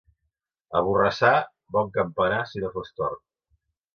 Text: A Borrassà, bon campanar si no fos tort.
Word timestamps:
A 0.79 0.79
Borrassà, 0.87 1.33
bon 1.77 1.93
campanar 1.99 2.39
si 2.53 2.65
no 2.65 2.75
fos 2.79 2.91
tort. 3.03 3.25